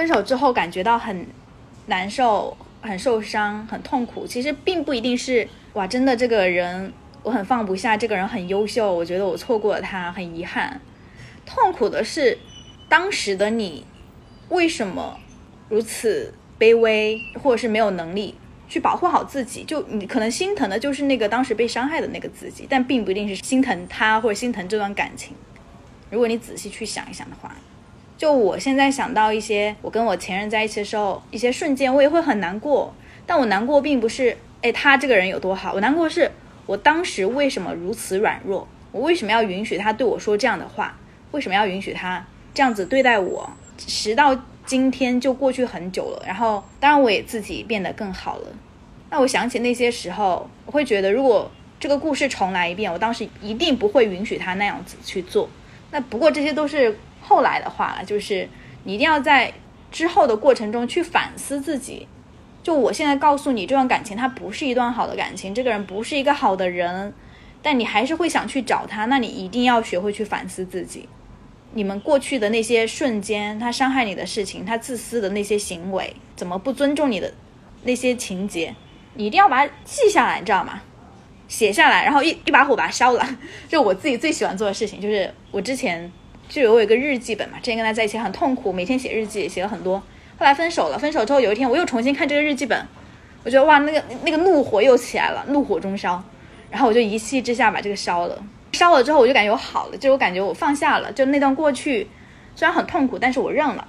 [0.00, 1.26] 分手之后感觉到很
[1.84, 6.90] 难受、很受伤、很痛苦，其实并不一定是哇，真的这个人
[7.22, 10.80] 我很放不下，这个人很优秀，我觉得我错过了他，很遗憾。
[11.44, 12.38] 痛苦的是
[12.88, 13.84] 当时的你
[14.48, 15.20] 为什么
[15.68, 18.34] 如此卑微，或者是没有能力
[18.70, 19.62] 去保护好自己？
[19.64, 25.36] 就你可能心疼的就是那个当时被伤害的那个自己，但并不一定是心疼他或者心疼这段感情。
[26.08, 27.54] 如果你仔细去想一想的话。
[28.20, 32.94] 就我现在想到一些我跟我前任在一起的时候一些瞬间，我也会很难过。
[33.24, 36.30] 但我难过并不是哎他这个人有多好，我难过是
[36.66, 40.98] 我当时为什么如此软弱，我为什么要允许他对我说这样的话，
[41.30, 42.22] 为什么要允许他
[42.52, 43.50] 这样子对待我？
[43.78, 48.48] 时到今天就过去很久了，然后当然我也自己变得更好了。
[49.08, 55.48] 那我想起那些时候，我会觉得如果这个故事重来一遍，我当时一定不会允许他那样子去做。
[55.90, 56.94] 那不过这些都是。
[57.30, 58.48] 后来的话，就是
[58.82, 59.52] 你一定要在
[59.92, 62.08] 之后的过程中去反思自己。
[62.60, 67.14] 就我现在告诉你，这段感情它不是一段好的感情，这个人不是一个好的人，
[67.62, 71.08] 但你还是会想去找他，那你一定要学会去反思自己。
[71.72, 77.32] 你们过去的那些瞬间，他伤害你的事情，他自私的那些行为，怎么不尊重你的
[77.84, 78.74] 那些情节，
[79.14, 80.82] 你一定要把它记下来，你知道吗？
[81.46, 83.38] 写下来，然后一一把火把它烧了。
[83.68, 86.10] 就我自己最喜欢做的事情，就是我之前。
[86.50, 89.98] 就有我有一个日记本嘛，之前跟他在一起很痛苦，每天写日记，写了很多。
[90.36, 92.84] 后来分手了，分手之后有一天我又重新看这个日记本，
[93.44, 96.20] 我觉得哇，那个那个怒火又起来了，怒火中烧。
[96.68, 98.36] 然后我就一气之下把这个烧了，
[98.72, 102.08] 烧了之后我就感觉我好了，就我感觉我放下了，就那段过去
[102.56, 103.86] 虽然很痛苦，但是我认了，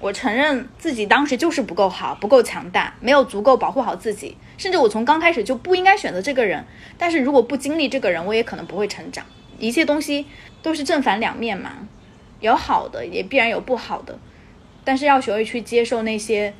[0.00, 6.64] 我承认自己当时就是不够好，不够强大，没有足够保护好自己，甚至我从刚开始就不应该选择这个人。
[6.96, 9.24] 但是如果不经历这个人，我也可能不会成长。
[9.58, 10.26] 一切东西。
[10.60, 11.86] 都是正反两面嘛，
[12.40, 14.18] 有好的也必然有不好的，
[14.82, 16.52] 但是要学会去接受那些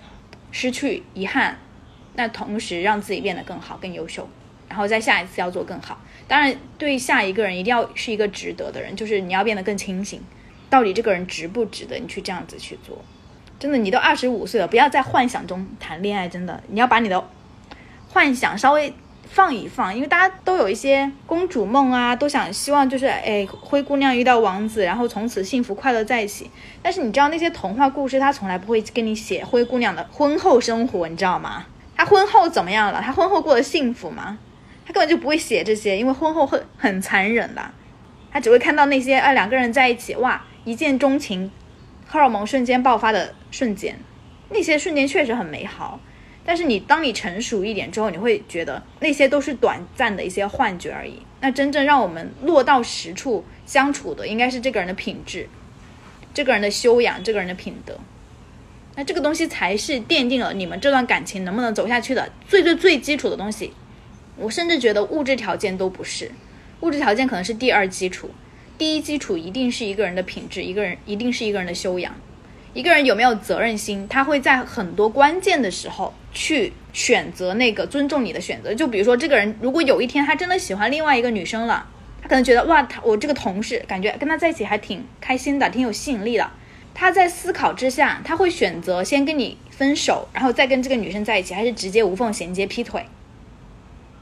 [0.52, 1.58] 失去、遗憾，
[2.14, 4.26] 那同时让自己变得更好、更优秀，
[4.68, 6.00] 然后在下一次要做更好。
[6.28, 10.22] 当然，对下一个人一定要是一个值得的人，就是你要变得更清醒，
[10.70, 13.04] 到底这个人值不值得你去这样子去做？
[13.58, 17.28] 真的，你都二十五岁了，不要在幻想中谈恋爱，真的，你要把你的
[18.08, 18.94] 幻想稍微。
[19.30, 26.50] 放一放，因为大家都有一些公主梦啊，都想希望就是哎，灰姑娘遇到王子，然后从此幸福快乐在一起。
[26.82, 31.66] 但是你知道那些童话故事，他从来不会跟你写灰姑娘的婚后生活，你知道吗？
[31.96, 33.00] 她婚后怎么样了？
[33.00, 34.38] 她婚后过得幸福吗？
[34.86, 37.62] 他根本就不会写这些，因为婚后会很残忍的。
[38.32, 41.50] 他只会看到那些哎两个人在一起哇一见钟情，
[42.06, 43.98] 荷尔蒙瞬间爆发的瞬间，
[44.48, 46.00] 那些瞬间确实很美好。
[46.48, 51.20] 但是你当你成熟一点之后，你会觉得那些都是短暂的一些幻觉而已。
[51.42, 55.46] 那真正让我们落到实处相处的，应该是这个人的品质，
[56.32, 57.98] 这个人的修养，这个人的品德。
[58.96, 63.74] 那这个东西才是奠定了你们这段感情能不能走下去的最最最基础的东西。
[64.38, 66.30] 我甚至觉得物质条件都不是，
[66.80, 68.30] 物质条件可能是第二基础，
[68.78, 72.14] 第一基础一定是一个人的品质，一个人一定是一个人的修养。
[72.78, 78.72] 一个人有没有责任心，他会在很多关键的时候去选择那个尊重你的选择。
[78.72, 81.84] 就比如说，这个人如果有一天他真的喜欢另外一个女生了，
[82.22, 86.48] 他可能觉得哇，他我这个同事感觉跟他在一起还挺开心的，挺有吸引力的。
[86.94, 93.04] 他在思考之下，他会选择先跟你分手，然后再跟这个女生在一起，还是直接无缝衔接劈腿？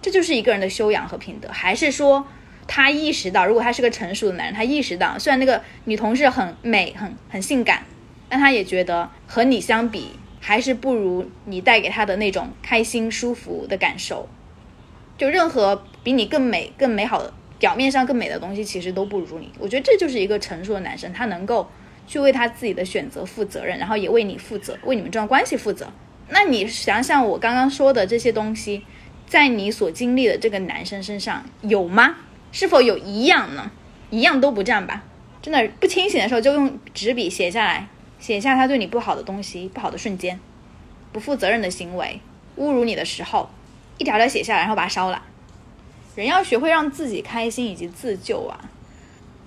[0.01, 1.51] 这就是一个人的修养和品德。
[1.53, 2.27] 还是说
[2.67, 7.83] 他意识到，如果他是个成熟的男人，他意识到虽然那个女同事很美、很很性感。
[8.29, 10.11] 但他也觉得和你相比，
[10.41, 14.29] 还是不如你带给他的那种开心、舒服的感受。
[15.19, 19.51] 就任何比你更美、更美好的表面上更美的东西，其实都不如你。
[19.59, 21.69] 我觉得这就是一个成熟的男生，他能够
[22.07, 25.91] 去为他自己的选择负责任，然后也为你负责，为你们这段关系负责。
[26.29, 28.83] 那你想想我刚刚说的这些东西，
[29.27, 32.17] 在你所经历的这个男生身上有吗？
[32.53, 33.71] 是否有一样呢？
[34.11, 35.03] 一样都不占吧？
[35.41, 37.89] 真的不清醒的时候，就用纸笔写下来。
[38.19, 40.41] 写下他对你不好的东西、不好的瞬间、
[41.13, 42.21] 不负责任的行为、
[42.59, 43.49] 侮辱你的时候，
[43.99, 45.23] 一条条写下来，然后把它烧了。
[46.15, 48.71] 人要学会让自己开心以及自救啊！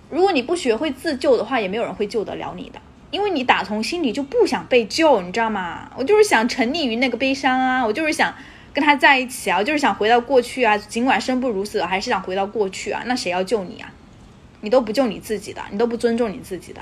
[0.09, 2.79] 如果你不学会自救的话，也没有人会救得了你的，
[3.09, 5.89] 因为你打从心里就不想被救，你知道吗？
[5.97, 8.33] 我就是想沉溺于那个悲伤啊，我就是想
[8.71, 13.01] 跟他在一起啊，我就是想回到过去啊，尽管生不如死，还是想回到过去啊。
[13.07, 13.91] 那谁要救你啊？
[14.61, 16.81] 你都不救你自己的，你都不尊重你自己的。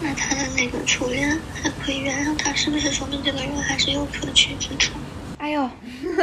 [0.00, 4.92] 那他的那个初恋还可以原谅他，是不是说明这个人还是有可取之处？
[5.38, 5.68] 哎呦，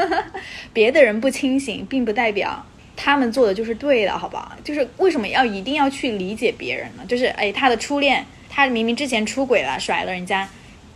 [0.73, 4.53] 别的人不清醒，并不代表他们做的就是对的，好不好？
[4.63, 7.03] 就是为什么要一定要去理解别人呢？
[7.07, 10.47] 就是哎，他的初恋，他明明之前出轨了，甩了人家，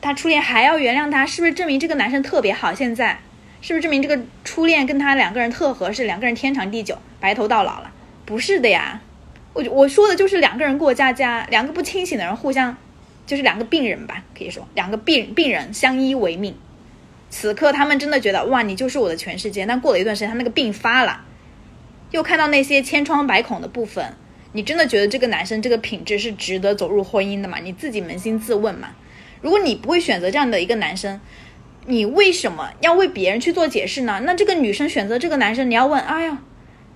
[0.01, 2.73] 他初恋还要原谅他，是不是证明这个男生特别好？
[2.73, 3.19] 现在
[3.61, 7.91] 是不是证明这个初恋跟他两个人特合适，两个人天长地久，白头到老了？
[8.25, 9.01] 不是的呀，
[9.53, 12.75] 我我说的就是两个人过家家，两个不清醒的人互相，
[13.25, 16.55] 就是两个病人吧，可以说两个病病人相依为命。
[17.29, 19.65] 此刻他们真的觉得哇，你就是我的全世界。
[19.65, 21.21] 但过了一段时间，他那个病发了，
[22.11, 24.15] 又看到那些千疮百孔的部分，
[24.53, 27.59] 你真的觉得这个男生这个品质是值得走入婚姻的吗？
[27.61, 28.89] 你自己扪心自问嘛。
[29.41, 31.21] 如果你不会选择这样的一个男生，
[31.85, 34.21] 你为什么要为别人去做解释呢？
[34.23, 36.39] 那这个女生选择这个男生，你要问，哎呀，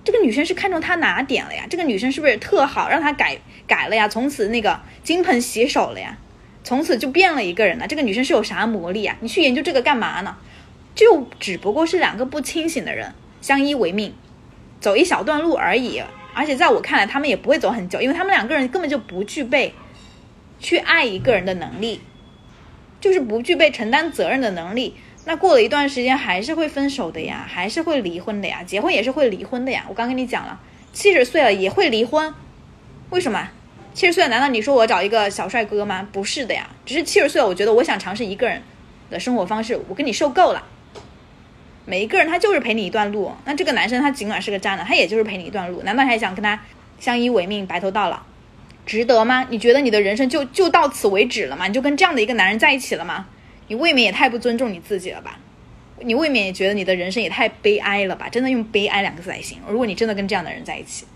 [0.04, 1.66] 这个女生是看中他哪点了呀？
[1.68, 4.06] 这个女生是不是特好，让他改改了呀？
[4.06, 6.18] 从此那个金盆洗手了呀？
[6.62, 7.86] 从此就变了一个人了。
[7.86, 9.16] 这个女生是有啥魔力啊？
[9.20, 10.36] 你去研究这个干嘛呢？
[10.94, 14.14] 就只不过是两个不清醒的人相依为命，
[14.78, 16.02] 走一小段路而已。
[16.34, 19.74] 而且在我看来，他们也不会走很久，因为他们两个人根本就不具备
[20.60, 22.00] 去爱一个人的能力。
[23.00, 24.94] 就是不具备承担责任的能力，
[25.26, 29.84] 那过了一段时间还是会分手的呀，还是会离婚的呀，结婚也是会离婚的呀。
[29.88, 30.60] 我刚跟你讲了，
[30.92, 32.34] 七十岁了也会离婚，
[33.10, 33.48] 为什么？
[33.94, 36.06] 七十岁了难道你说我找一个小帅哥吗？
[36.12, 38.60] 不是的呀，只是七十岁了，我觉得我想尝试一个人
[39.08, 40.62] 的生活方式，我跟你受够了。
[41.86, 46.60] 每一个人他就是陪你一段路，那这个男生他尽管是个渣男，他也就是陪你一段路，难道还想跟他
[46.98, 48.20] 相依为命，白头到老？
[48.84, 49.46] 值得吗？
[49.48, 51.66] 你觉得你的人生就就到此为止了吗？
[51.66, 53.26] 你就跟这样的一个男人在一起了吗？
[53.68, 55.38] 你未免也太不尊重你自己了吧？
[56.00, 58.28] 你未免也觉得你的人生也太悲哀了吧？
[58.28, 59.70] 真的用悲哀两个字来形容。
[59.70, 61.06] 如果你真的跟这样的人在一起，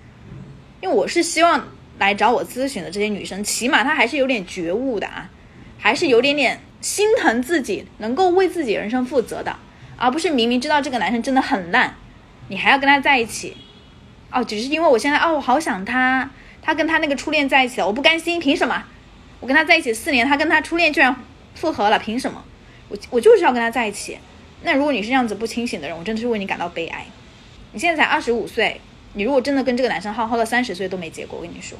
[0.81, 1.69] 因为我是希望
[1.99, 5.31] 来找我咨询的这些女生，起码她还是有点觉悟的啊，
[5.79, 9.57] 还是有点点心疼自己，能够为自己人生负责的，
[9.97, 11.95] 而不是明明知道这个男生真的很烂，
[12.49, 13.57] 你还要跟他在一起，
[14.31, 16.31] 哦，只是因为我现在哦，我好想他。
[16.61, 18.85] 他跟他那个初恋在一起了，我不甘心，凭什么？
[19.41, 21.17] 我跟他在一起四年，他跟他初恋居然
[21.59, 22.43] 复合了，凭什么？
[22.89, 24.17] 我我就是要跟他在一起。
[24.63, 27.05] 那如果你是这样子不清醒的人，我真的是为你感到悲哀。
[27.73, 28.81] 你现在才二十五岁，
[29.13, 31.77] 你如果真的跟这个男生耗耗到三十岁都没结果，我跟你说，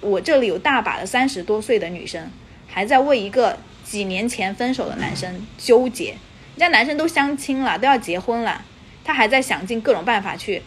[0.00, 2.30] 我这里有大把的三十多岁的女生
[2.68, 6.10] 还在为一个几年前分手的男生纠结，
[6.56, 8.62] 人家男生都相亲了，都要结婚了，
[9.04, 10.62] 他还在想尽各种办法去。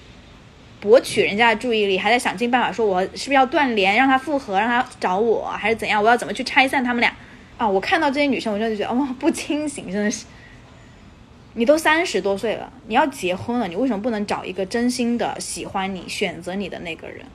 [0.79, 6.01] 博取人家的注意力，还在想尽办法说，我是不是要断联，让他复合，让他找我，还是怎样？
[6.01, 7.11] 我要怎么去拆散他们俩？
[7.57, 7.67] 啊！
[7.67, 10.25] 我看到这些女生，我就觉得，哦， 不清醒，真的是。
[11.53, 17.25] 你都三十多岁了，你要结婚了，你为什么不能找一个真心的喜欢你、选择你的那个人？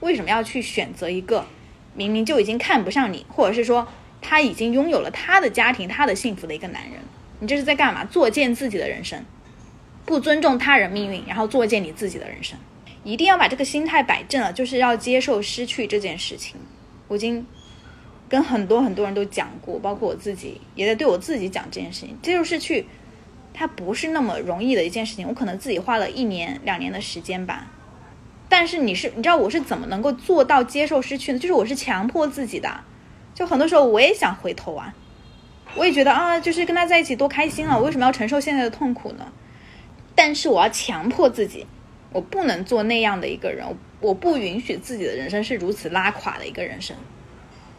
[0.00, 1.46] 为什么要去选择一个
[1.94, 3.86] 明明就已经看不上你，或者是说
[4.20, 7.00] 他已经拥有了他的家庭、他的幸福的一个男人？
[7.38, 8.04] 你这是在干嘛？
[8.04, 9.24] 作践自己的人生，
[10.04, 12.58] 不尊重他人命运，然后作践你自己的人生。
[13.04, 16.56] 一定要把这个心态摆正了，就是要接受失去这件事情。
[17.06, 17.46] 我已经
[18.28, 22.16] 跟很多很多人都讲过，包括我自己也在对我自己讲这件事情。
[22.22, 22.86] 接受失去，
[23.54, 25.26] 它不是那么容易的一件事情。
[25.26, 27.70] 我可能自己花了一年两年的时间吧。
[28.48, 31.38] 但是你是，你知道我是怎么能够做到接受失去呢？
[31.38, 32.80] 就是我是强迫自己的。
[33.34, 34.94] 就很多时候我也想回头啊，
[35.74, 39.32] 我也觉得啊，就是跟他在一起多开心啊，我为什么要承受现在的痛苦呢？
[40.14, 41.66] 但是我要强迫自己。
[42.10, 43.66] 我不能做那样的一个人，
[44.00, 46.96] 我不允许自己的人生是如此拉垮的一个人生。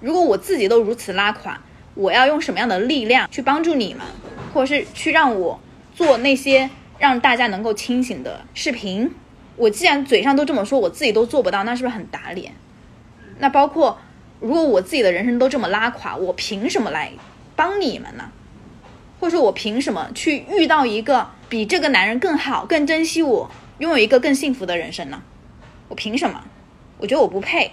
[0.02, 1.62] 如果我自己都如此拉垮，
[1.94, 4.06] 我要用什么样的力量去帮助你们，
[4.54, 5.60] 或者是去让我
[5.94, 9.12] 做那些让大家能够清醒的视频？
[9.58, 12.54] 我既然嘴上都这么说，我自己都做不到，那是不是很打脸？
[13.40, 14.00] 那包括
[14.40, 17.12] 如果我自己的人生都这么拉垮，我凭什么来
[17.58, 18.32] 帮你们呢？
[19.20, 23.52] 或者说，我凭什么去遇到一个比这个男人更好、更珍惜我？
[23.80, 25.22] 拥有一个更幸福的人生呢？
[25.90, 26.46] 我凭什么？
[27.00, 27.72] 我觉得我不配。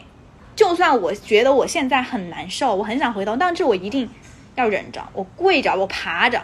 [0.56, 4.08] 就算我觉得我现在很难受，我很想回头，但是我一定
[4.54, 5.06] 要忍着。
[5.12, 6.42] 我跪着，我爬着，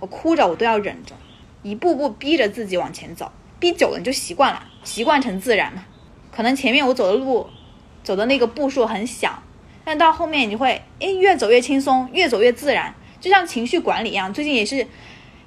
[0.00, 1.14] 我哭着，我都要忍着，
[1.62, 3.30] 一步步逼着自己往前走。
[3.58, 5.84] 逼久了你就习惯了，习惯成自然嘛。
[6.30, 7.46] 可能前面我走的路，
[8.02, 9.42] 走的那个步数很小，
[9.84, 14.34] 但到后面你会诶越走越轻松，越走越自然，就像情绪管理一样。
[14.34, 14.86] 最近也是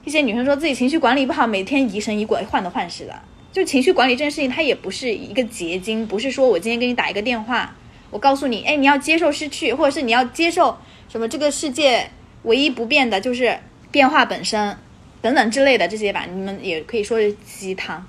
[0.06, 3.14] 一些女生说自己情绪管理不好，每天疑神疑鬼、患得患失的。
[3.52, 7.76] 就情绪管理这件事情，它也不是一个结晶，不是说我今天给你打一个电话，
[8.12, 12.10] 我告诉你，哎，你要接受失去，或者是你要接受什么这个世界
[12.44, 13.60] 唯一不变的就是
[13.92, 14.78] 变化本身，
[15.22, 18.06] 等等之类的这些吧，你们也可以说是鸡汤，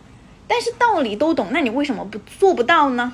[0.47, 3.13] 但是道理都懂，那你为什么不做不到呢？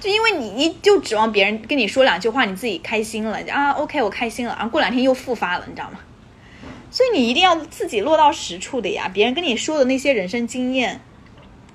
[0.00, 6.00] 就因为你你就指望别人跟你说两句话，你自己开心了啊，OK，我开心了，然后过两天又复发了，你知道吗？
[6.90, 11.00] 所以你一定要自己落到实处的呀，别人跟你说的那些人生经验。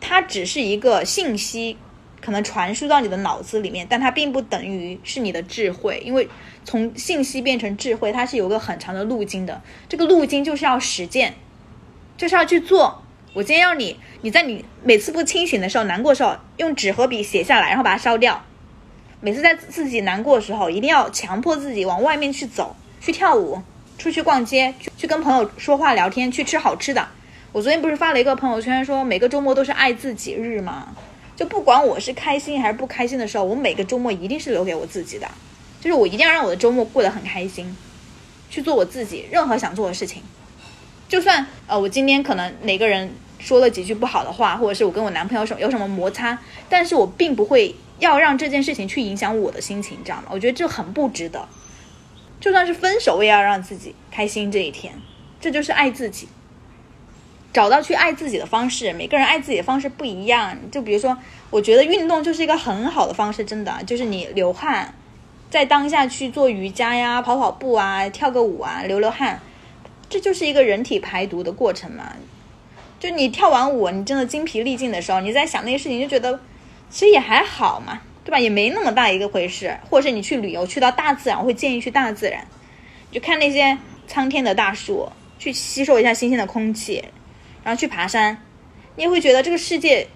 [0.03, 1.77] 它只是一个信息，
[2.21, 6.29] 可能传输到你的脑子里面，但它并不等于是你的智慧，因为
[6.63, 9.61] 从信息变成智慧，它是有个很长的路径的。
[9.89, 11.33] 这个路径就是要实践，
[12.15, 13.03] 就是要去做。
[13.33, 18.43] 我今天要你，你在你每次不清醒的时候、难过的时候，用纸和笔写下来，然后把它烧掉。
[19.21, 23.61] 每次在自己难过的时候，一定要强迫自己往外面去走，去跳舞，
[23.97, 27.07] 出去逛街，去跟朋友说话聊天，去吃好吃的。
[27.51, 30.89] 我昨天不是发了一个朋友圈，说每个周末都是爱自己日吗？
[31.41, 35.27] 就不管我是开心还是不开心的时候，我每个周末一定是留给我自己的，
[35.79, 37.75] 就是我一定要让我的周末过得很开心，
[38.51, 40.21] 去做我自己任何想做的事情。
[41.09, 46.37] 就算呃我今天可能哪个人说了几句不好的话，或者是我跟我男朋友什有什么摩擦，
[46.69, 50.25] 但是我并不会要让这件事情去影响我的心情，知道吗？
[50.29, 51.49] 我觉得这很不值得。
[52.39, 54.93] 就算是分手，我也要让自己开心这一天，
[55.39, 56.27] 这就是爱自己。
[57.53, 60.57] 找到去爱自己的方式，每个人爱自己的方式不一样。
[60.71, 61.17] 就比如说，
[61.49, 64.93] 我觉得运动就是一个很好的方式，真的，就是你流汗，
[65.49, 69.41] 在当下去做瑜伽呀、跑跑步啊、跳个舞啊、流流汗，
[70.09, 72.13] 这就是一个人体排毒的过程嘛。
[72.99, 76.39] 就你跳完舞，你真的精疲力尽的时候，你在想那些事情，就觉得
[76.89, 78.39] 其实也还好嘛，对吧？
[78.39, 79.75] 也没那么大一个回事。
[79.89, 82.45] 或者是你去旅游，去到大自然，我会建议去大自然，
[83.11, 83.77] 就看那些
[84.07, 87.03] 苍天的大树，去吸收一下新鲜的空气。
[87.63, 88.41] 然后去爬山，
[88.95, 90.07] 你也会觉得这个世界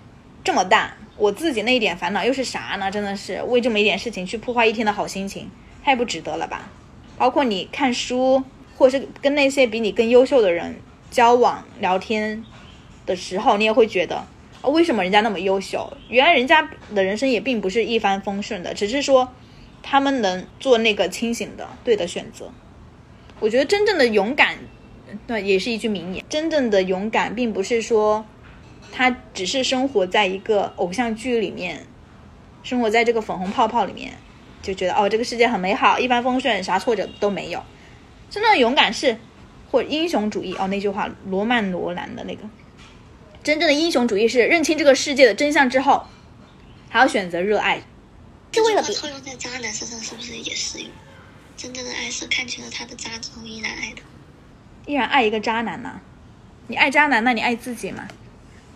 [0.44, 2.90] 这么大，我自己那一点烦恼又是啥呢？
[2.90, 5.50] 真的是为这么一点事情去破坏一天的好心情，
[5.84, 6.70] 太不值得了吧？
[7.18, 8.44] 包括你看书，
[8.78, 10.76] 或者是跟那些比你更优秀的人
[11.12, 12.44] 交往聊天
[13.06, 14.26] 的时候，你也会觉得，
[14.64, 15.96] 为什么人家那么优秀？
[16.10, 19.32] 原来人家的人生也并不是一帆风顺的，只是说
[19.84, 22.52] 他们能做那个清醒的对的选择。
[23.40, 24.58] 我觉得真正的勇敢。
[25.28, 26.24] 对，也是一句名言。
[26.30, 28.26] 真正的勇敢，并不是说
[28.92, 31.86] 他只是生活在一个偶像剧里面，
[32.64, 34.14] 生活在这个粉红泡泡里面，
[34.62, 37.64] 就觉得哦，这个世界很美好，一帆风顺，啥挫折都没有。
[38.30, 39.18] 真正的勇敢是，
[39.70, 42.42] 或英雄主义哦，那句话，罗曼·罗兰的那个。
[43.44, 46.04] 真正的英雄主义是认清这个世界的真相之后，
[46.90, 47.84] 还要选择热爱，
[48.52, 50.90] 是为了套用在渣男身上，是不是也适用？
[51.56, 54.02] 真正的爱是看清了他的渣之后依然爱他。
[54.86, 56.00] 依然爱一个渣男呢？
[56.68, 58.08] 你爱渣男，那你爱自己吗？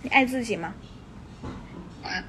[0.01, 0.73] 你爱自己吗？
[2.03, 2.23] 啊？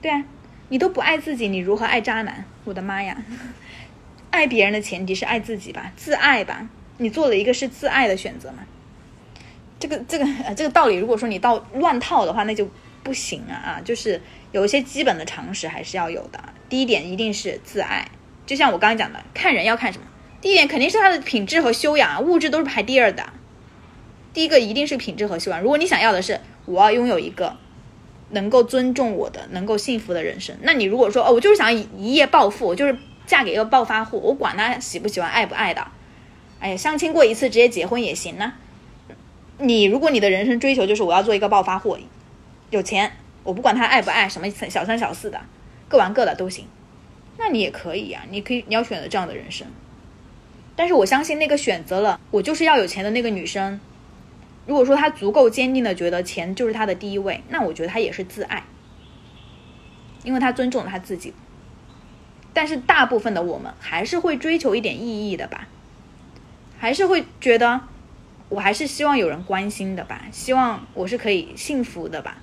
[0.00, 0.24] 对啊，
[0.68, 2.44] 你都不爱自己，你如何爱渣男？
[2.64, 3.16] 我的妈呀！
[4.30, 6.68] 爱别人的前提是爱自己吧，自爱吧。
[6.98, 8.58] 你做了一个是自爱的选择嘛？
[9.78, 12.68] 这个这个这个道理，如果说你到乱套的话，那就
[13.02, 13.80] 不行啊啊！
[13.84, 14.20] 就是
[14.52, 16.42] 有一些基本的常识还是要有的。
[16.68, 18.08] 第一点一定是自爱，
[18.46, 20.06] 就像我刚刚讲的，看人要看什么？
[20.46, 23.32] 第一点肯定是他的品质和修养啊，物质都是排第二的。
[24.32, 25.60] 第一个一定是品质和修养。
[25.60, 27.56] 如果你想要的是我要拥有一个
[28.30, 35.84] 能够尊重我的、能够幸福的人生，那你如果说哦，我就是想一夜暴富，我就是嫁给一个暴发户，我管他喜不喜欢、爱不爱的。
[36.60, 38.52] 哎呀，相亲过一次直接结婚也行呢。
[39.58, 41.98] 你如果你的人生追求就是我要做一个暴发户，
[42.70, 43.10] 有钱，
[43.42, 45.40] 我不管他爱不爱，什么小三小四的，
[45.88, 46.66] 各玩各的都行，
[47.36, 49.66] 那你也可以呀，你可以你要选择这样的人生。
[50.76, 53.80] 但是我相信那个选择了我就是要有钱的那个女生，
[54.66, 58.62] 如果说她足够坚定的觉得钱就是她的第一位，那我觉得她也是自爱，
[60.22, 61.32] 因为她尊重了她自己。
[62.52, 65.66] 但是大部分的我们还是会追求一点意义的吧，
[66.78, 67.80] 还是会觉得
[68.48, 72.38] 我还是希望有人关心的吧，希望我是可以幸福的吧，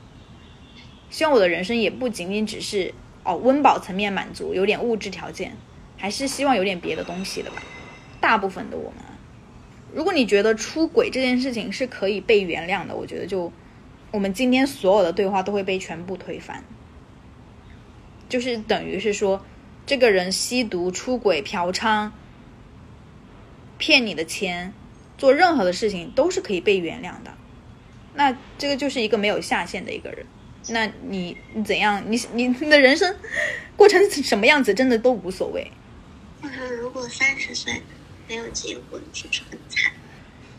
[1.09, 5.55] 希望我的人生也不仅仅只是哦温饱层面满足，有点物质条件，
[5.97, 7.61] 还是希望有点别的东西的吧。
[8.23, 9.03] 大部分的我们，
[9.93, 13.51] 如果你觉得出轨这件事情是可以被原谅的，我觉得就
[14.11, 16.63] 我们今天所有的对话都会被全部推翻。
[18.29, 19.45] 就是等于是说，
[19.85, 22.11] 这个人吸毒、出轨、嫖娼、
[23.77, 24.73] 骗你的钱，
[25.17, 27.33] 做任何的事情都是可以被原谅的。
[28.13, 30.25] 那这个就是一个没有下限的一个人。
[30.69, 32.01] 那你你怎样？
[32.07, 33.13] 你你你的人生
[33.75, 35.69] 过成什么样子，真的都无所谓。
[36.41, 37.81] 我说，如果三十岁。
[38.33, 39.91] 没有结婚是不是很惨？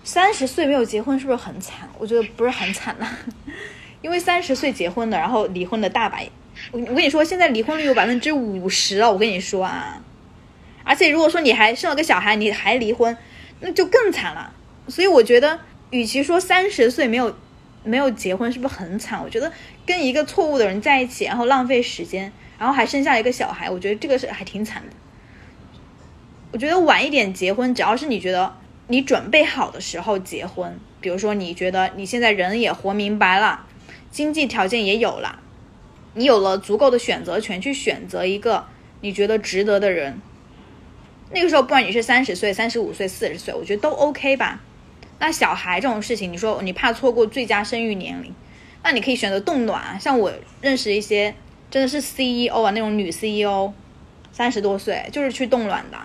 [0.04, 1.88] 三十岁没有结婚是不是很惨？
[1.98, 3.08] 我觉得不是很惨呐，
[4.00, 6.20] 因为三十岁结婚的，然后离婚的大把。
[6.70, 9.12] 我我跟你说，现在离婚率有百分之五十了。
[9.12, 10.00] 我跟你说啊，
[10.84, 13.16] 而且如果说你还生了个小孩，你还离婚，
[13.58, 14.54] 那就更惨了。
[14.86, 15.58] 所以我觉得，
[15.90, 17.36] 与其说三十岁没有
[17.82, 19.20] 没有结婚是不是很惨？
[19.20, 19.52] 我觉得
[19.84, 24.94] 跟一个错误的人在一起，然后浪费时间，然后还生下一个小孩，我觉得这个是还挺惨的。
[26.54, 28.54] 我觉得晚一点结婚，只要是你觉得
[28.86, 33.66] 你准备好的时候结婚，比如说你觉得你现在人也活明白了，
[34.12, 35.40] 经济条件也有了，
[36.12, 38.66] 你有了足够的选择权，去选择一个
[39.00, 40.20] 你觉得值得的人。
[41.32, 44.60] 那个时候，不管你是三十岁、三十五岁、四十岁，我觉得都 OK 吧。
[45.18, 48.32] 那小孩这种事情，你说你怕错过最佳生育年龄，
[48.84, 49.98] 那你可以选择冻卵。
[49.98, 51.34] 像我认识一些
[51.68, 53.72] 真的是 CEO 啊，那种女 CEO，
[54.30, 55.98] 三十多岁就是去冻卵的，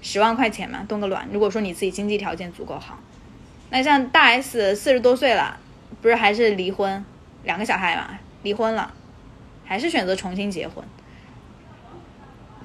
[0.00, 1.28] 十万块钱嘛，冻个卵。
[1.32, 2.98] 如果说你自己经济条件足够好，
[3.70, 5.58] 那像大 S 四十多岁了，
[6.00, 7.04] 不是还是离婚，
[7.44, 8.92] 两个小孩嘛，离婚了，
[9.64, 10.84] 还是选择重新结婚。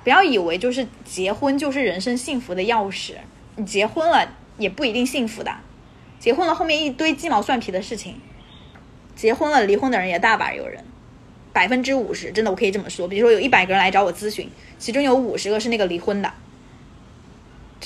[0.03, 3.13] 不要以为就是结婚就是人生幸福的钥匙，
[3.55, 5.55] 你结婚了也不一定幸福的，
[6.19, 8.15] 结婚了后面一堆鸡毛蒜皮的事情，
[9.15, 10.83] 结婚了离婚的人也大把有人，
[11.53, 16.33] 百分之五十真的我可以这么说，比如说有一百个人来找我咨询，其中有五十个是那个离婚的，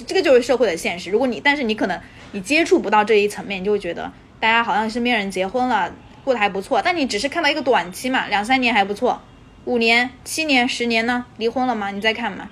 [0.05, 1.09] 这个就是社会的现实。
[1.09, 1.99] 如果你但是你可能
[2.31, 9.21] 你接触不到这一层面，你就会觉得大家好像身边人结婚了过得还不错，但你只是看到一个短期嘛，两三年还不错。
[9.65, 11.25] 五年、七年、十年呢？
[11.37, 11.91] 离婚了吗？
[11.91, 12.49] 你再看嘛。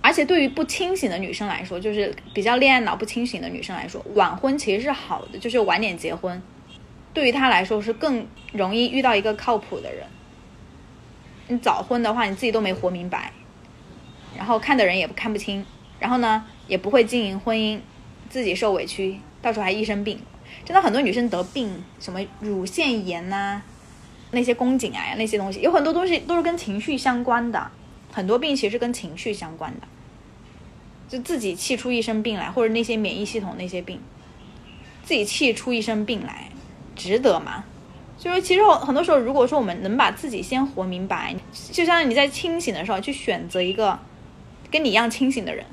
[0.00, 6.40] 而且对于不清醒的女生来说，就是比较恋爱脑不清醒的女生来说，晚婚其实是好的，就是晚点结婚，
[7.12, 10.06] 对于她来说是更容易遇到一个靠谱的人。
[11.48, 13.32] 你早婚的话，你自己都没活明白，
[14.36, 15.64] 然后看的人也不看不清，
[15.98, 17.80] 然后呢也不会经营婚姻，
[18.28, 20.18] 自己受委屈，到时候还一身病。
[20.64, 23.62] 真的很多女生得病，什么乳腺炎呐。
[24.30, 27.70] 那些宫颈癌那些东西，有很多东西都是跟情绪相关的，
[28.12, 29.88] 很多病其实跟情绪相关的，
[31.08, 33.98] 就自己气出一身病来，或者那些免疫系统那些病，
[35.02, 36.50] 自己气出一身病来，
[36.94, 37.64] 值得吗？
[38.18, 41.34] 就是其实很多时候，如果说我们能把自己先活明白，
[41.70, 43.98] 就相当于你在清醒的时候去选择一个
[44.70, 45.64] 跟你一样清醒的人，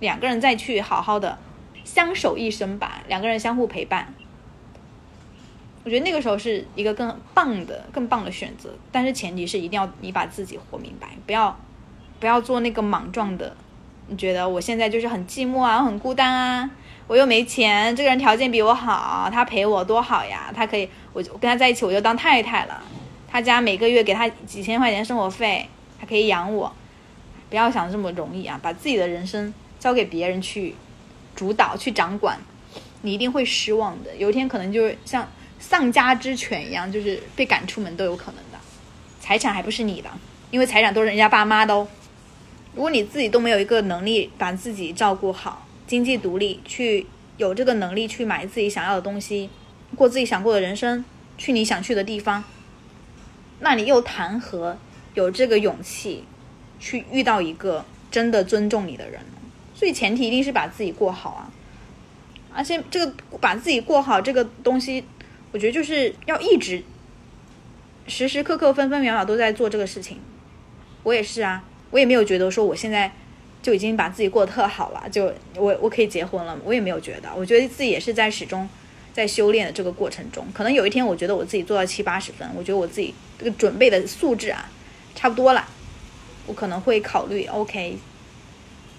[0.00, 1.38] 两个人再去好好的
[1.84, 4.14] 相守一生吧，两个人相互陪伴。
[5.84, 11.58] 我觉得那个时候是一个更棒的、更棒的选择，但是前提是一定要你把自己活明白，不要
[12.20, 13.56] 不要做那个莽撞的。
[14.08, 16.70] 你觉得我现在就是很寂寞啊，很孤单啊，
[17.06, 22.82] 我又没钱，这个人条件比我好，他陪我多好呀，他可以，我就跟他在一起，我就当太太了。
[23.30, 25.68] 他家每个月给他几千块钱生活费，
[26.00, 26.72] 他可以养我。
[27.50, 30.74] 不要想这么容易啊，把自己的人生交给别人去
[31.34, 32.38] 主导、去掌管，
[33.02, 34.14] 你一定会失望的。
[34.16, 35.28] 有一天可能就是像。
[35.60, 38.58] 丧家之犬一样，就是被赶出门都有可能的，
[39.20, 40.08] 财产还不是你的，
[40.52, 41.88] 因为财产都是人家爸妈的哦。
[42.76, 49.50] 如果你自己都没有一个能力把自己照顾好，经济独立，去有这个能力去买自己想要的东西，
[49.96, 51.04] 过自己想过的人生，
[51.36, 52.44] 去你想去的地方，
[53.58, 54.78] 那你又谈何
[55.14, 56.22] 有这个勇气
[56.78, 59.20] 去遇到一个真的尊重你的人？
[59.78, 61.46] 所以前提一定是把自己过好啊，
[62.52, 65.04] 而且这个把自己过好这个东西。
[65.52, 66.82] 我觉得就是要一直
[68.06, 70.18] 时时刻刻分分秒秒都在做这个事情。
[71.04, 73.10] 我也是啊，我也没有觉得说我现在
[73.62, 77.30] 就已经把自己过得特好了，就我我可以结婚了，我也没有觉得。
[77.36, 78.68] 我觉得自己也是在始终
[79.14, 80.44] 在修炼的这个过程中。
[80.52, 84.68] 可能有一天我觉得我自己做到七八十分，我觉得我自己这个准备的素质啊
[85.14, 85.66] 差不多了，
[86.46, 87.96] 我可能会考虑 OK，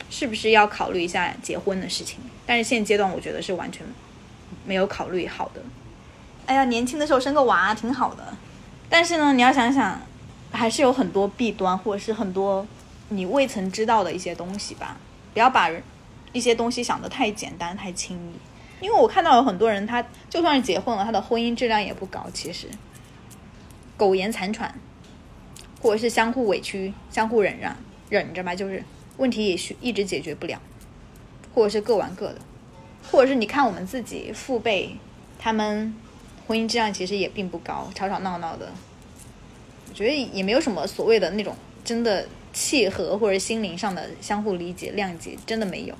[0.09, 2.19] 是不是要考虑一下结婚的事情？
[2.45, 3.85] 但是现阶段我觉得是完全
[4.65, 5.61] 没有考虑好的。
[6.45, 8.35] 哎呀，年轻的时候生个娃挺好的，
[8.89, 10.01] 但是呢，你要想想，
[10.51, 12.65] 还是有很多弊端，或者是很多
[13.09, 14.97] 你未曾知道的一些东西吧。
[15.33, 15.69] 不要把
[16.33, 18.83] 一些东西想得太简单、太轻易。
[18.83, 22.25] 因为我看到有很多人，他就算是结婚了，他的婚姻质量也不高。
[22.33, 22.67] 其实，
[23.95, 24.73] 苟延残喘，
[25.81, 27.75] 或者是相互委屈、相互忍让，
[28.09, 28.83] 忍着吧，就是
[29.19, 30.59] 问题也许一直解决不了，
[31.53, 32.39] 或者是各玩各的，
[33.11, 34.95] 或者是你看我们自己父辈
[35.37, 35.93] 他们。
[36.47, 38.71] 婚姻质量其实也并不高，吵吵闹闹的，
[39.87, 45.93] 我觉得也没有什么所谓的那种真的契合或者心灵上的相互理解谅解，真的没有。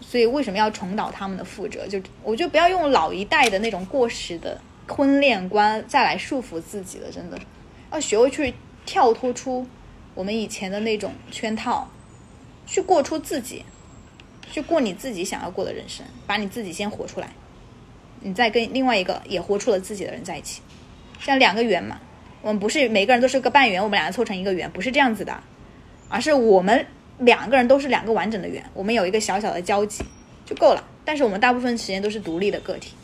[0.00, 1.86] 所以为什么要重蹈他们的覆辙？
[1.86, 7.38] 就我觉得不要用老一代的那种过时的婚恋观再来束缚自己了，真的
[7.92, 8.52] 要学会去
[8.84, 9.64] 跳脱出
[10.16, 11.88] 我们以前的那种圈套，
[12.70, 13.64] 去过出自己，
[14.48, 17.28] 去过你自己想要过的人生，把你自己先活出来。
[18.20, 20.62] 你再跟另外一个也活出了自己的人在一起，
[21.18, 21.98] 像两个圆嘛，
[22.42, 25.42] 我们不是每个人都是个半圆，我们两个凑成一个圆，不是这样子的，
[26.08, 26.86] 而是我们
[27.18, 30.04] 两个人都是两个完整的圆，我们有一个小小的交集
[30.46, 30.84] 就够了。
[31.04, 32.94] 但是我们大部分时间都是独立的个体，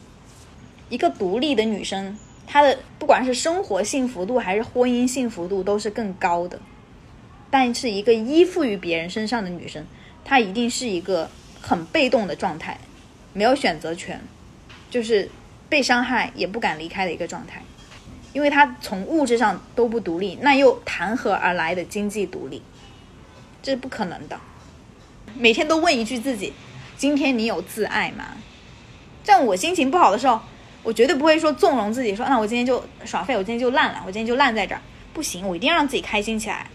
[0.90, 6.60] 一个独立的女生，她的不管是生活幸福度还是婚姻幸福度都是更高的。
[7.50, 9.84] 但是一个依附于别人身上的女生，
[10.24, 11.30] 她一定是一个
[11.60, 12.78] 很被动的状态，
[13.32, 14.20] 没有选择权。
[14.88, 15.28] 就是
[15.68, 17.60] 被伤害也不敢离开的一个状态，
[18.32, 22.62] 因为他从物质上都不独立，那又谈何而来的经济独立？
[23.62, 24.38] 这是不可能的。
[25.34, 26.52] 每天都问一句自己：
[26.96, 28.36] 今天你有自爱吗？
[29.24, 30.40] 在我心情不好的时候，
[30.84, 34.80] 我绝对不会说纵容自己，说那我今天就耍废，我今天就烂了，我今天就烂在这儿，
[35.12, 36.70] 不行，我一定要让自己开心起来。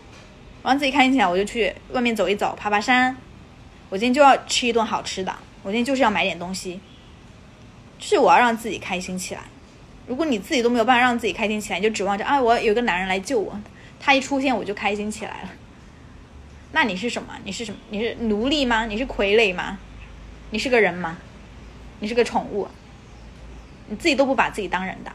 [0.62, 3.15] 我让自己开心起来，我就去外面走一走，爬爬山。
[3.89, 6.80] 我今天就要吃一顿好吃的，我今天就是要买点东西，
[8.00, 9.41] 就是我要让自己开心起来。
[10.08, 13.60] 如果你自己都没有办法让自己开心起来，你就指望着啊，我有个男人来救我，
[14.00, 15.50] 他一出现我就开心起来了。
[16.71, 17.34] 那你是什么？
[17.43, 17.78] 你是什么？
[17.89, 18.86] 你是奴隶吗？
[18.86, 19.78] 你是傀儡吗？
[20.52, 21.17] 你是个人吗？
[22.00, 22.67] 你是个宠物？
[23.89, 25.12] 你自己都不把自己当人的，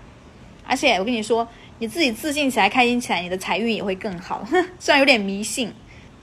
[0.66, 4.46] 而且我跟你说，你自己自信起来、开心起来，你的财运也会更好。
[4.80, 5.72] 虽然有点迷信，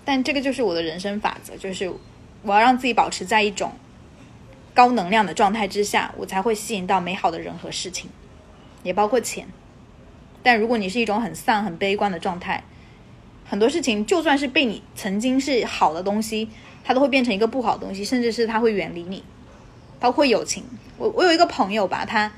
[0.03, 1.91] 但这个就是我的人生法则，就是
[2.41, 3.71] 我要让自己保持在一种
[4.73, 8.09] 高能量的状态之下，我才会吸引到美好的人和事情，
[8.81, 9.47] 也包括钱。
[10.41, 12.63] 但如果你是一种很丧、很悲观的状态，
[13.45, 16.49] 很多事情就算是被你曾经是好的东西，
[16.83, 19.23] 它都会变成一个不好的东西，甚至是它会远离你。
[19.99, 20.63] 包括友情，
[20.97, 22.33] 我我有一个朋友吧，他，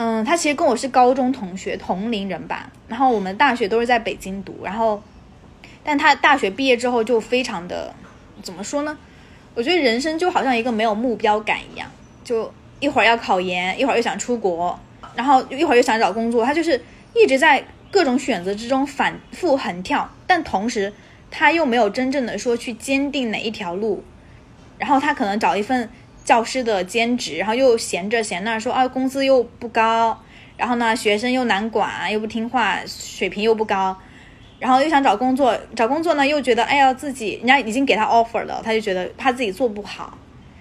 [0.00, 2.70] 嗯，他其实跟我是高中同学，同龄人吧。
[2.86, 5.02] 然后我们大学都是在北京读，然后，
[5.82, 7.92] 但他大学毕业之后就非常的，
[8.40, 8.96] 怎么说呢？
[9.56, 11.90] 我觉得人生就好像一个没有目标感一样，
[12.22, 14.78] 就一会儿要考研，一会儿又想出国，
[15.16, 16.80] 然后一会儿又想找工作，他就是
[17.12, 20.92] 一直在各种选择之中反复横跳，但同时
[21.28, 24.04] 他又没有真正的说去坚定哪一条路，
[24.78, 25.90] 然后他可能找一份。
[26.28, 30.22] 教师的兼职，然后又闲着闲那说啊，工资又不高，
[30.58, 33.96] 然后呢，学生又难管，又不听话，水平又不高，
[34.58, 40.18] 然后又想找工作，找工作呢又觉得哎呀自己人家已经给他 offer 了，他就觉得怕自己做不好，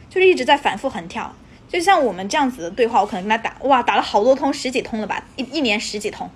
[0.10, 1.36] 就是一直在反复横跳。
[1.67, 6.30] 就像我们这样子的对话，我可能跟他打哇打了好多通，十几通了吧，一一年十几通，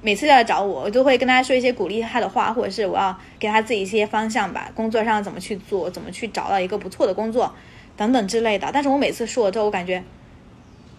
[0.00, 7.54] 每次要来找我，我就会跟他说一些鼓励他的话，或者是我要给他自己一些方向吧，工作上怎么去做，怎么去找到一个不错的工作。
[7.98, 10.02] 等等之类的，但是我每次说了之后，我感觉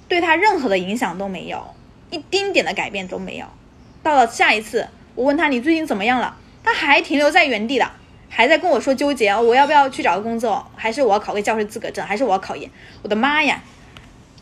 [0.09, 1.73] 对他任何的影响都没有，
[2.11, 3.45] 一丁点的改变都没有。
[4.03, 7.89] 到了下一次，我问他你最近怎么样了，他还停留在原地的，
[8.27, 12.69] 还在跟我说纠结我要不要去找个工作，还是我要考个教师资格证，还是我要考研？
[13.01, 13.63] 我的妈呀！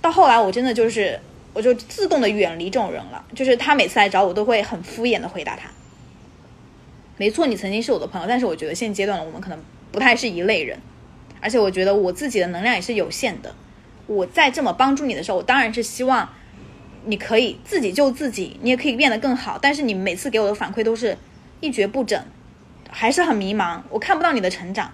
[0.01, 1.19] 到后来我真的就是，
[1.53, 3.23] 我就自动的远离这种人了。
[3.35, 5.69] 就是他每次来找我，都会很敷衍的回答他。
[7.17, 9.59] 没错，你曾经是我的朋友，但是我觉得现阶段我们可能
[9.91, 10.79] 不太是一类人。
[11.47, 13.55] 而且我觉得我自己的能量也是有限的，
[14.05, 16.27] 我在这么帮助你的时候，我当然是希望
[17.05, 19.57] 你可以自己救自己，你也可以变得更好。
[19.61, 21.17] 但是你每次给我的反馈都是
[21.61, 22.21] 一蹶不振，
[22.89, 24.91] 还是很迷茫，我看不到你的成长。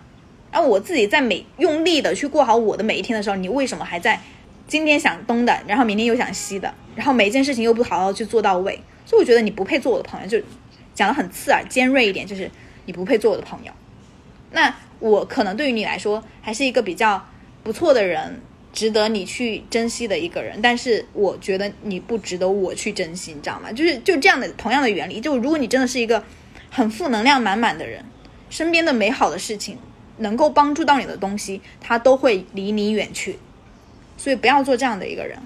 [0.51, 4.21] 而我自己在每用力的去过好我的每一天的时候，你为什么还在
[4.67, 8.79] 今天想东的，然后明天又想西的，然后每一件事情又不好好去做到位？
[9.07, 10.37] 所以我觉得你不配做我的朋友，就
[10.93, 12.51] 讲的很刺耳、尖锐一点，就是
[12.85, 13.73] 你不配做我的朋友。
[14.51, 14.71] 那。
[15.03, 17.21] 我可能对于你来说还是一个比较
[17.61, 18.39] 不错的人，
[18.71, 20.57] 值得你去珍惜的一个人。
[20.61, 23.69] 但是我觉得你不值得我去珍惜，你知道吗？
[23.69, 25.19] 就是就这样的同样的原理。
[25.19, 26.23] 就如果你真的是一个
[26.71, 28.05] 很负能量满满的人，
[28.49, 29.77] 身边的美好的事情
[30.19, 33.37] 能够帮助到你的东西，它都会离你远去。
[34.15, 35.37] 所以不要做这样的一个人。